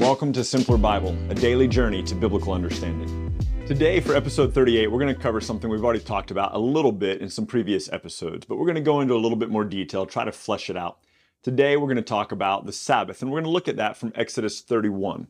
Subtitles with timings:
[0.00, 3.34] Welcome to Simpler Bible, a daily journey to biblical understanding.
[3.66, 6.92] Today, for episode 38, we're going to cover something we've already talked about a little
[6.92, 9.64] bit in some previous episodes, but we're going to go into a little bit more
[9.64, 10.98] detail, try to flesh it out.
[11.42, 13.96] Today, we're going to talk about the Sabbath, and we're going to look at that
[13.96, 15.28] from Exodus 31.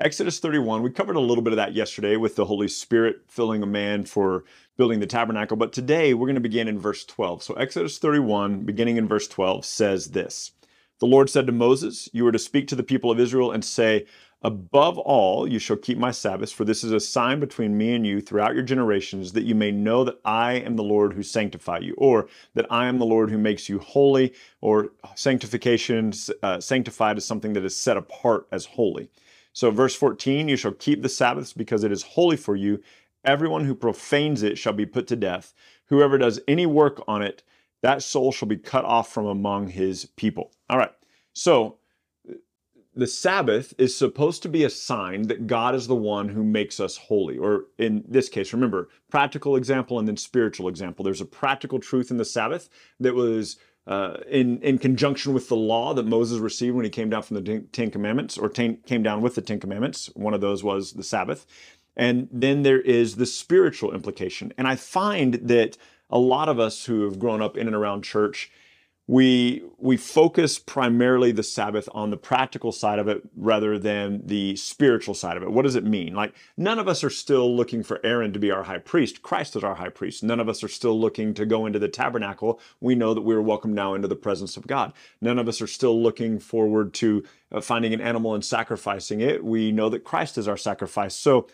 [0.00, 3.62] Exodus 31, we covered a little bit of that yesterday with the Holy Spirit filling
[3.62, 4.42] a man for
[4.76, 7.44] building the tabernacle, but today we're going to begin in verse 12.
[7.44, 10.50] So, Exodus 31, beginning in verse 12, says this.
[11.00, 13.64] The Lord said to Moses, You are to speak to the people of Israel and
[13.64, 14.06] say,
[14.42, 18.06] Above all, you shall keep my Sabbaths, for this is a sign between me and
[18.06, 21.78] you throughout your generations, that you may know that I am the Lord who sanctify
[21.78, 24.32] you, or that I am the Lord who makes you holy,
[24.62, 29.10] or sanctification, uh, sanctified is something that is set apart as holy.
[29.52, 32.82] So, verse 14, you shall keep the Sabbaths because it is holy for you.
[33.24, 35.52] Everyone who profanes it shall be put to death.
[35.86, 37.42] Whoever does any work on it,
[37.82, 40.52] that soul shall be cut off from among his people.
[40.68, 40.92] All right.
[41.32, 41.78] So
[42.94, 46.80] the Sabbath is supposed to be a sign that God is the one who makes
[46.80, 47.38] us holy.
[47.38, 51.04] Or in this case, remember, practical example and then spiritual example.
[51.04, 52.68] There's a practical truth in the Sabbath
[52.98, 57.10] that was uh, in, in conjunction with the law that Moses received when he came
[57.10, 60.10] down from the Ten Commandments, or ten, came down with the Ten Commandments.
[60.14, 61.46] One of those was the Sabbath.
[61.96, 64.52] And then there is the spiritual implication.
[64.58, 65.76] And I find that
[66.10, 68.50] a lot of us who have grown up in and around church,
[69.10, 74.54] we we focus primarily the Sabbath on the practical side of it rather than the
[74.54, 75.50] spiritual side of it.
[75.50, 76.14] What does it mean?
[76.14, 79.20] Like none of us are still looking for Aaron to be our high priest.
[79.20, 80.22] Christ is our high priest.
[80.22, 82.60] None of us are still looking to go into the tabernacle.
[82.80, 84.92] We know that we are welcome now into the presence of God.
[85.20, 89.42] None of us are still looking forward to uh, finding an animal and sacrificing it.
[89.42, 91.16] We know that Christ is our sacrifice.
[91.16, 91.48] So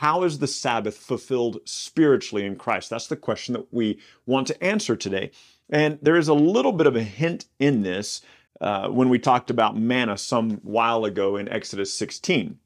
[0.00, 2.88] how is the Sabbath fulfilled spiritually in Christ?
[2.88, 5.30] That's the question that we want to answer today.
[5.68, 8.22] And there is a little bit of a hint in this
[8.62, 12.58] uh, when we talked about manna some while ago in Exodus 16.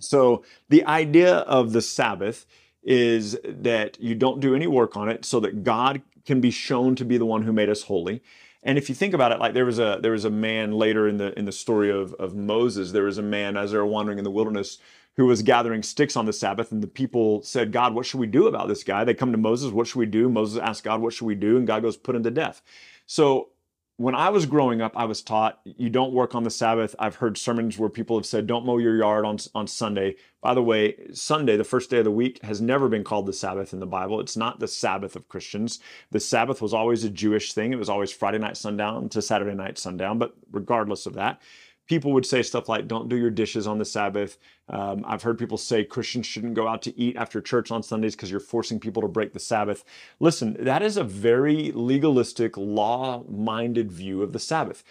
[0.00, 2.44] So, the idea of the Sabbath
[2.82, 6.96] is that you don't do any work on it so that God can be shown
[6.96, 8.20] to be the one who made us holy.
[8.64, 11.06] And if you think about it, like there was a there was a man later
[11.06, 13.86] in the in the story of, of Moses, there was a man as they were
[13.86, 14.78] wandering in the wilderness
[15.16, 18.26] who was gathering sticks on the Sabbath, and the people said, God, what should we
[18.26, 19.04] do about this guy?
[19.04, 20.28] They come to Moses, what should we do?
[20.28, 21.56] Moses asks God, what should we do?
[21.56, 22.62] And God goes, put him to death.
[23.06, 23.50] So
[23.96, 26.96] when I was growing up, I was taught you don't work on the Sabbath.
[26.98, 30.16] I've heard sermons where people have said, don't mow your yard on, on Sunday.
[30.42, 33.32] By the way, Sunday, the first day of the week, has never been called the
[33.32, 34.18] Sabbath in the Bible.
[34.18, 35.78] It's not the Sabbath of Christians.
[36.10, 37.72] The Sabbath was always a Jewish thing.
[37.72, 40.18] It was always Friday night sundown to Saturday night sundown.
[40.18, 41.40] But regardless of that,
[41.86, 44.38] people would say stuff like, don't do your dishes on the Sabbath.
[44.68, 48.16] Um, I've heard people say Christians shouldn't go out to eat after church on Sundays
[48.16, 49.84] because you're forcing people to break the Sabbath.
[50.20, 54.82] Listen, that is a very legalistic, law minded view of the Sabbath.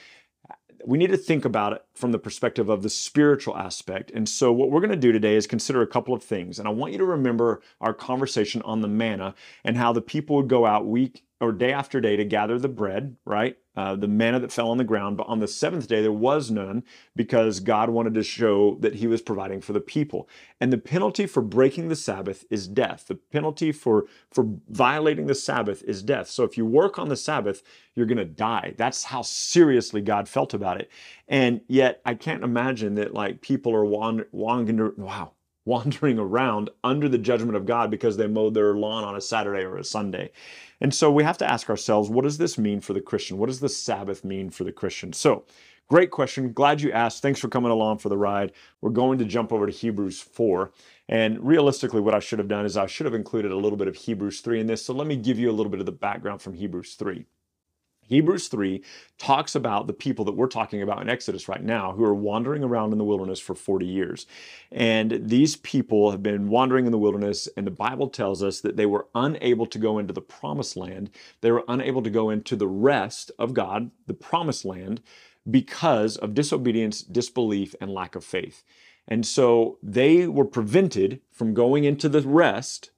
[0.85, 4.11] We need to think about it from the perspective of the spiritual aspect.
[4.11, 6.59] And so, what we're going to do today is consider a couple of things.
[6.59, 9.33] And I want you to remember our conversation on the manna
[9.63, 12.69] and how the people would go out week or day after day to gather the
[12.69, 13.57] bread, right?
[13.75, 15.17] Uh, the manna that fell on the ground.
[15.17, 16.83] But on the seventh day, there was none
[17.17, 20.29] because God wanted to show that He was providing for the people.
[20.61, 23.07] And the penalty for breaking the Sabbath is death.
[23.07, 26.29] The penalty for, for violating the Sabbath is death.
[26.29, 27.61] So if you work on the Sabbath,
[27.93, 28.73] you're going to die.
[28.77, 30.89] That's how seriously God felt about it.
[31.27, 35.33] And yet, I can't imagine that like people are wandering, wow,
[35.65, 39.63] wandering around under the judgment of God because they mowed their lawn on a Saturday
[39.63, 40.31] or a Sunday.
[40.81, 43.37] And so we have to ask ourselves, what does this mean for the Christian?
[43.37, 45.13] What does the Sabbath mean for the Christian?
[45.13, 45.45] So,
[45.87, 46.51] great question.
[46.51, 47.21] Glad you asked.
[47.21, 48.51] Thanks for coming along for the ride.
[48.81, 50.71] We're going to jump over to Hebrews 4.
[51.07, 53.87] And realistically, what I should have done is I should have included a little bit
[53.87, 54.85] of Hebrews 3 in this.
[54.85, 57.25] So let me give you a little bit of the background from Hebrews 3.
[58.07, 58.83] Hebrews 3
[59.17, 62.63] talks about the people that we're talking about in Exodus right now who are wandering
[62.63, 64.25] around in the wilderness for 40 years.
[64.71, 68.77] And these people have been wandering in the wilderness, and the Bible tells us that
[68.77, 71.09] they were unable to go into the promised land.
[71.41, 75.01] They were unable to go into the rest of God, the promised land,
[75.49, 78.63] because of disobedience, disbelief, and lack of faith.
[79.07, 82.91] And so they were prevented from going into the rest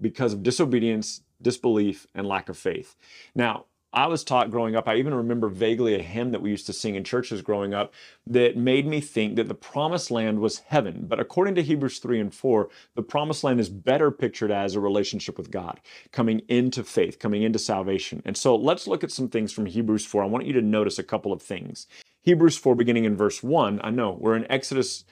[0.00, 2.94] because of disobedience, disbelief, and lack of faith.
[3.34, 6.66] Now, I was taught growing up, I even remember vaguely a hymn that we used
[6.66, 7.94] to sing in churches growing up
[8.26, 11.06] that made me think that the promised land was heaven.
[11.08, 14.80] But according to Hebrews 3 and 4, the promised land is better pictured as a
[14.80, 15.80] relationship with God,
[16.12, 18.22] coming into faith, coming into salvation.
[18.26, 20.22] And so let's look at some things from Hebrews 4.
[20.22, 21.86] I want you to notice a couple of things.
[22.22, 25.04] Hebrews 4, beginning in verse 1, I know we're in Exodus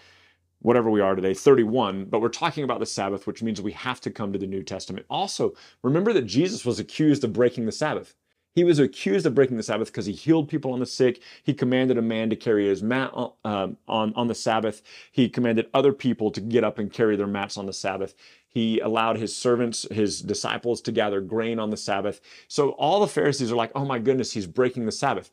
[0.61, 4.01] whatever we are today, 31, but we're talking about the Sabbath, which means we have
[4.01, 5.07] to come to the New Testament.
[5.09, 8.15] Also, remember that Jesus was accused of breaking the Sabbath.
[8.57, 11.21] He was accused of breaking the Sabbath because he healed people on the sick.
[11.45, 14.83] He commanded a man to carry his mat on, um, on, on the Sabbath.
[15.13, 18.15] He commanded other people to get up and carry their mats on the Sabbath.
[18.49, 22.23] He allowed his servants, his disciples, to gather grain on the Sabbath.
[22.49, 25.31] So all the Pharisees are like, oh my goodness, he's breaking the Sabbath.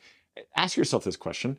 [0.58, 1.58] Ask yourself this question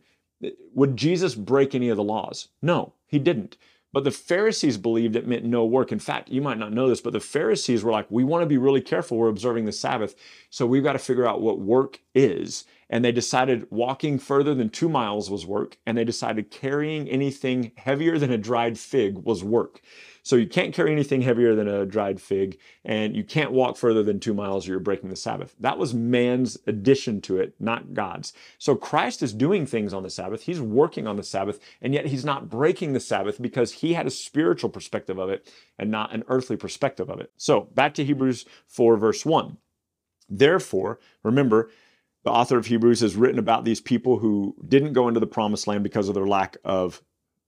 [0.74, 2.48] Would Jesus break any of the laws?
[2.60, 3.56] No, he didn't.
[3.94, 5.92] But the Pharisees believed it meant no work.
[5.92, 8.46] In fact, you might not know this, but the Pharisees were like, we want to
[8.46, 9.16] be really careful.
[9.16, 10.16] We're observing the Sabbath.
[10.50, 12.64] So we've got to figure out what work is.
[12.90, 15.76] And they decided walking further than two miles was work.
[15.86, 19.80] And they decided carrying anything heavier than a dried fig was work.
[20.24, 24.02] So you can't carry anything heavier than a dried fig, and you can't walk further
[24.02, 25.54] than two miles or you're breaking the Sabbath.
[25.60, 28.32] That was man's addition to it, not God's.
[28.56, 30.44] So Christ is doing things on the Sabbath.
[30.44, 34.06] He's working on the Sabbath, and yet he's not breaking the Sabbath because he had
[34.06, 35.46] a spiritual perspective of it
[35.78, 37.30] and not an earthly perspective of it.
[37.36, 39.58] So back to Hebrews 4, verse 1.
[40.30, 41.70] Therefore, remember,
[42.24, 45.66] the author of Hebrews has written about these people who didn't go into the promised
[45.66, 47.02] land because of their lack of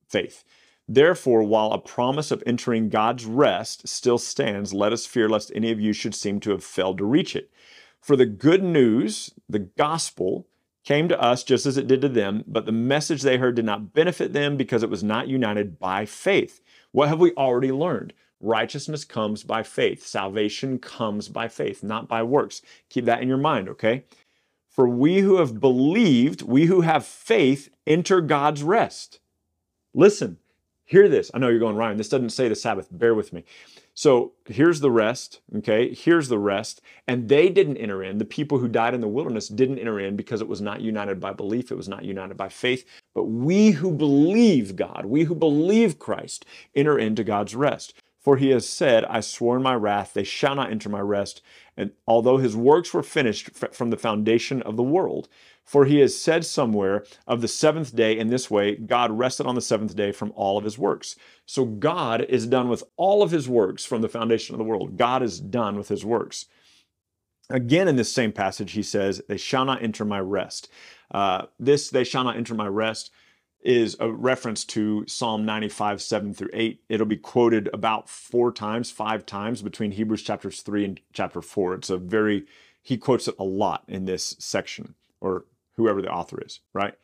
[0.09, 0.45] faith.
[0.89, 5.73] Therefore, while a promise of entering God's rest still stands, let us fear lest any
[5.73, 7.51] of you should seem to have failed to reach it.
[8.01, 10.47] For the good news, the gospel,
[10.85, 13.65] came to us just as it did to them, but the message they heard did
[13.65, 16.61] not benefit them because it was not united by faith.
[16.93, 18.13] What have we already learned?
[18.41, 20.07] Righteousness comes by faith.
[20.07, 22.63] Salvation comes by faith, not by works.
[22.89, 24.05] Keep that in your mind, okay?
[24.77, 29.19] For we who have believed, we who have faith, enter God's rest.
[29.95, 30.39] Listen,
[30.87, 31.33] Hear this.
[31.35, 32.87] I know you're going, Ryan, this doesn't say the Sabbath.
[32.93, 33.45] Bear with me.
[33.95, 35.93] So here's the rest, okay?
[35.93, 36.81] Here's the rest.
[37.09, 38.19] And they didn't enter in.
[38.19, 41.19] The people who died in the wilderness didn't enter in because it was not united
[41.19, 42.85] by belief, it was not united by faith.
[43.15, 46.47] But we who believe God, we who believe Christ,
[46.77, 47.95] enter into God's rest.
[48.27, 51.43] For he has said, I swore in my wrath, they shall not enter my rest.
[51.77, 55.29] And although his works were finished from the foundation of the world,
[55.63, 59.55] for he has said somewhere of the seventh day in this way God rested on
[59.55, 61.15] the seventh day from all of his works.
[61.45, 64.97] So God is done with all of his works from the foundation of the world.
[64.97, 66.47] God is done with his works.
[67.49, 70.69] Again, in this same passage, he says, They shall not enter my rest.
[71.13, 73.13] Uh, this, they shall not enter my rest,
[73.67, 76.81] is a reference to Psalm 95, 7 through 8.
[76.89, 81.75] It'll be quoted about four times, five times between Hebrews chapters 3 and chapter 4.
[81.75, 82.47] It's a very,
[82.81, 86.95] he quotes it a lot in this section, or whoever the author is, right?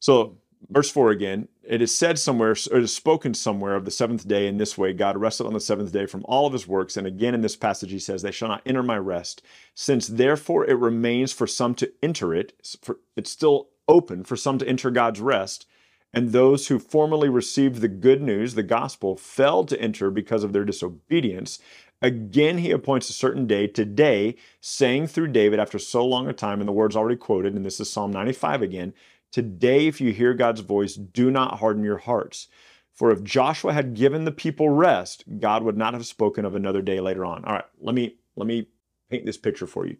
[0.00, 0.36] So,
[0.68, 4.28] verse 4 again, it is said somewhere, or it is spoken somewhere of the seventh
[4.28, 6.98] day in this way God rested on the seventh day from all of his works.
[6.98, 9.40] And again in this passage, he says, They shall not enter my rest.
[9.74, 14.58] Since therefore it remains for some to enter it, for, it's still open for some
[14.58, 15.66] to enter God's rest.
[16.14, 20.52] And those who formerly received the good news, the gospel, failed to enter because of
[20.52, 21.58] their disobedience.
[22.02, 26.60] Again, he appoints a certain day, today, saying through David after so long a time,
[26.60, 28.94] and the words already quoted, and this is Psalm 95 again
[29.32, 32.48] Today, if you hear God's voice, do not harden your hearts.
[32.92, 36.82] For if Joshua had given the people rest, God would not have spoken of another
[36.82, 37.44] day later on.
[37.44, 38.68] All right, let me let me
[39.08, 39.96] paint this picture for you.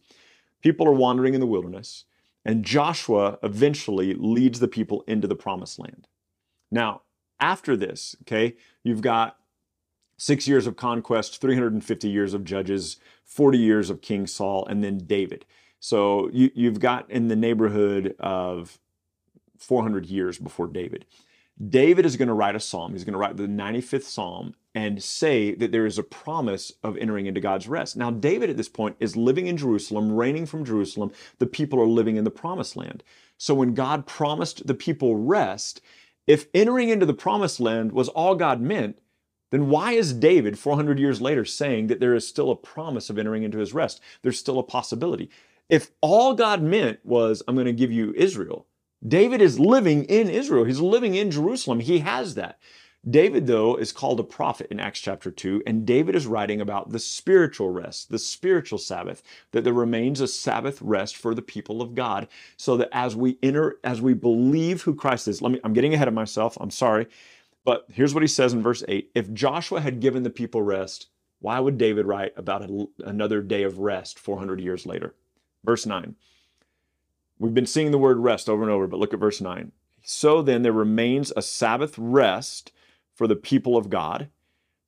[0.63, 2.05] People are wandering in the wilderness,
[2.45, 6.09] and Joshua eventually leads the people into the promised land.
[6.71, 7.03] Now,
[7.39, 9.37] after this, okay, you've got
[10.17, 14.99] six years of conquest, 350 years of judges, 40 years of King Saul, and then
[14.99, 15.47] David.
[15.81, 18.79] So you, you've got in the neighborhood of
[19.59, 21.07] 400 years before David.
[21.69, 22.93] David is going to write a psalm.
[22.93, 26.97] He's going to write the 95th psalm and say that there is a promise of
[26.97, 27.97] entering into God's rest.
[27.97, 31.11] Now, David at this point is living in Jerusalem, reigning from Jerusalem.
[31.39, 33.03] The people are living in the promised land.
[33.37, 35.81] So when God promised the people rest,
[36.27, 38.99] if entering into the promised land was all God meant,
[39.51, 43.19] then why is David 400 years later saying that there is still a promise of
[43.19, 44.01] entering into his rest?
[44.23, 45.31] There's still a possibility.
[45.69, 48.67] If all God meant was, I'm going to give you Israel,
[49.07, 50.65] David is living in Israel.
[50.65, 51.81] He's living in Jerusalem.
[51.81, 52.59] He has that.
[53.09, 56.91] David, though, is called a prophet in Acts chapter 2, and David is writing about
[56.91, 61.81] the spiritual rest, the spiritual Sabbath, that there remains a Sabbath rest for the people
[61.81, 62.29] of God,
[62.59, 65.95] so that as we enter, as we believe who Christ is, let me, I'm getting
[65.95, 67.07] ahead of myself, I'm sorry.
[67.65, 71.07] But here's what he says in verse 8 If Joshua had given the people rest,
[71.39, 75.15] why would David write about a, another day of rest 400 years later?
[75.65, 76.17] Verse 9.
[77.39, 79.73] We've been seeing the word rest over and over, but look at verse 9.
[80.03, 82.73] So then there remains a Sabbath rest
[83.21, 84.31] for the people of God.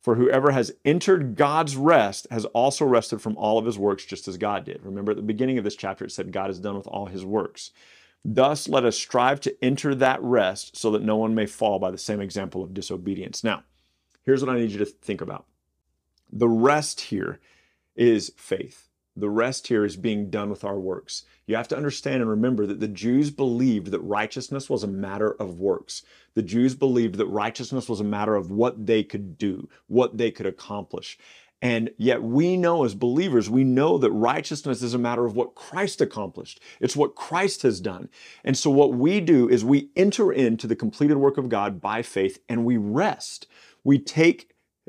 [0.01, 4.27] For whoever has entered God's rest has also rested from all of his works, just
[4.27, 4.81] as God did.
[4.83, 7.27] Remember at the beginning of this chapter, it said God is done with all his
[7.27, 7.73] works.
[8.25, 11.91] Thus, let us strive to enter that rest so that no one may fall by
[11.91, 13.45] the same example of disobedience.
[13.45, 13.65] Now,
[14.23, 15.45] here's what I need you to think about
[16.33, 17.39] the rest here
[17.95, 18.89] is faith.
[19.15, 21.25] The rest here is being done with our works.
[21.47, 25.33] You have to understand and remember that the Jews believed that righteousness was a matter
[25.33, 26.03] of works.
[26.35, 30.31] The Jews believed that righteousness was a matter of what they could do, what they
[30.31, 31.19] could accomplish.
[31.61, 35.55] And yet we know as believers, we know that righteousness is a matter of what
[35.55, 36.61] Christ accomplished.
[36.81, 38.09] It's what Christ has done.
[38.43, 42.03] And so what we do is we enter into the completed work of God by
[42.03, 43.47] faith and we rest.
[43.85, 44.49] We take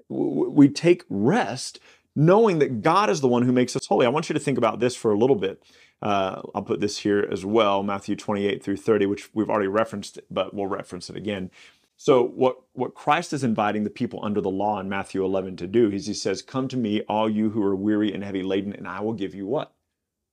[0.09, 1.79] we take rest
[2.15, 4.05] knowing that God is the one who makes us holy.
[4.05, 5.63] I want you to think about this for a little bit.
[6.01, 10.19] Uh, I'll put this here as well, Matthew 28 through 30, which we've already referenced,
[10.29, 11.49] but we'll reference it again.
[11.95, 15.67] So what, what Christ is inviting the people under the law in Matthew 11 to
[15.67, 18.73] do is he says, come to me, all you who are weary and heavy laden,
[18.73, 19.73] and I will give you what?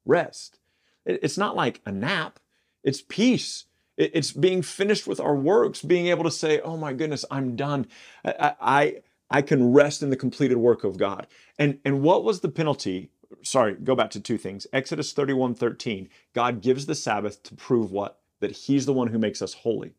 [0.05, 0.59] Rest.
[1.07, 2.41] It's not like a nap.
[2.83, 3.67] It's peace.
[3.97, 7.87] It's being finished with our works, being able to say, oh my goodness, I'm done.
[8.25, 11.27] I, I, I can rest in the completed work of God.
[11.59, 13.11] And, and what was the penalty?
[13.43, 14.67] Sorry, go back to two things.
[14.73, 18.19] Exodus 31 13, God gives the Sabbath to prove what?
[18.41, 19.95] That He's the one who makes us holy.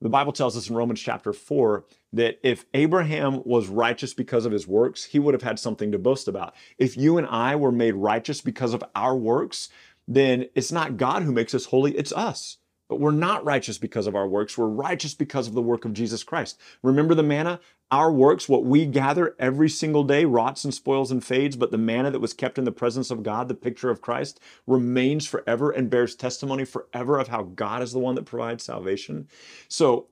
[0.00, 4.52] The Bible tells us in Romans chapter 4 that if Abraham was righteous because of
[4.52, 6.54] his works, he would have had something to boast about.
[6.76, 9.70] If you and I were made righteous because of our works,
[10.06, 12.58] then it's not God who makes us holy, it's us.
[12.88, 14.56] But we're not righteous because of our works.
[14.56, 16.60] We're righteous because of the work of Jesus Christ.
[16.82, 17.58] Remember the manna?
[17.92, 21.78] Our works, what we gather every single day, rots and spoils and fades, but the
[21.78, 25.70] manna that was kept in the presence of God, the picture of Christ, remains forever
[25.70, 29.28] and bears testimony forever of how God is the one that provides salvation.
[29.68, 30.08] So,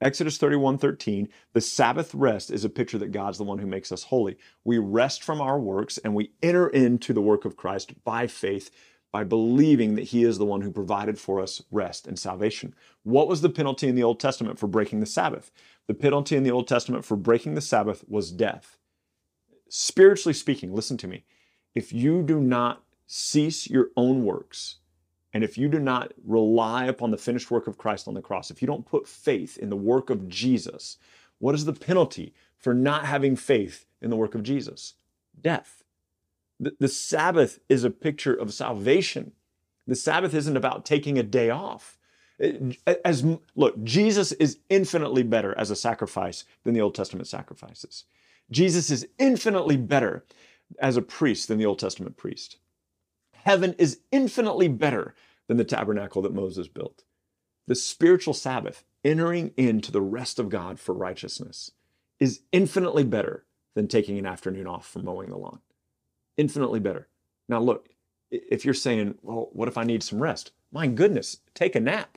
[0.00, 3.92] Exodus 31 13, the Sabbath rest is a picture that God's the one who makes
[3.92, 4.38] us holy.
[4.64, 8.70] We rest from our works and we enter into the work of Christ by faith
[9.12, 12.74] by believing that he is the one who provided for us rest and salvation.
[13.02, 15.50] What was the penalty in the Old Testament for breaking the Sabbath?
[15.86, 18.78] The penalty in the Old Testament for breaking the Sabbath was death.
[19.68, 21.24] Spiritually speaking, listen to me.
[21.74, 24.76] If you do not cease your own works,
[25.32, 28.50] and if you do not rely upon the finished work of Christ on the cross,
[28.50, 30.98] if you don't put faith in the work of Jesus,
[31.38, 34.94] what is the penalty for not having faith in the work of Jesus?
[35.40, 35.79] Death.
[36.60, 39.32] The, Sabbath is a picture of salvation.
[39.86, 41.98] The Sabbath isn't about taking a day off.
[43.04, 43.24] As
[43.54, 48.04] look, Jesus is infinitely better as a sacrifice than the Old Testament sacrifices.
[48.50, 50.24] Jesus is infinitely better
[50.78, 52.58] as a priest than the Old Testament priest.
[53.32, 55.14] Heaven is infinitely better
[55.48, 57.04] than the tabernacle that Moses built.
[57.66, 61.70] The spiritual Sabbath, entering into the rest of God for righteousness,
[62.18, 65.60] is infinitely better than taking an afternoon off from mowing the lawn
[66.36, 67.08] infinitely better.
[67.48, 67.88] Now, look,
[68.30, 70.52] if you're saying, well, what if I need some rest?
[70.72, 72.16] My goodness, take a nap.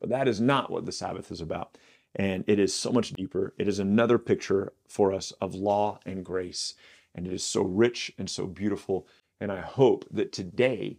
[0.00, 1.76] But that is not what the Sabbath is about.
[2.14, 3.54] And it is so much deeper.
[3.58, 6.74] It is another picture for us of law and grace.
[7.14, 9.06] And it is so rich and so beautiful.
[9.40, 10.98] And I hope that today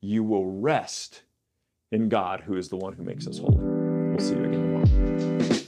[0.00, 1.22] you will rest
[1.92, 3.56] in God, who is the one who makes us holy.
[3.56, 5.60] We'll see you again tomorrow.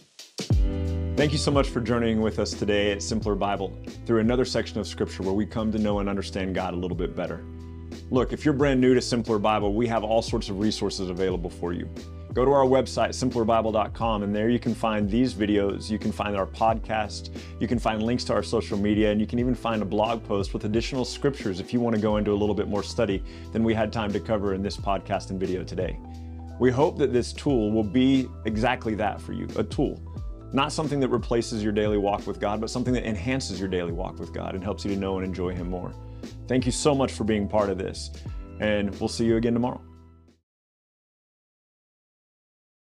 [1.14, 3.70] Thank you so much for journeying with us today at Simpler Bible
[4.06, 6.96] through another section of Scripture where we come to know and understand God a little
[6.96, 7.44] bit better.
[8.10, 11.50] Look, if you're brand new to Simpler Bible, we have all sorts of resources available
[11.50, 11.86] for you.
[12.32, 15.90] Go to our website, simplerbible.com, and there you can find these videos.
[15.90, 17.28] You can find our podcast.
[17.60, 20.24] You can find links to our social media, and you can even find a blog
[20.24, 23.22] post with additional scriptures if you want to go into a little bit more study
[23.52, 25.98] than we had time to cover in this podcast and video today.
[26.58, 30.00] We hope that this tool will be exactly that for you a tool
[30.52, 33.92] not something that replaces your daily walk with God, but something that enhances your daily
[33.92, 35.92] walk with God and helps you to know and enjoy Him more.
[36.46, 38.10] Thank you so much for being part of this,
[38.60, 39.80] and we'll see you again tomorrow.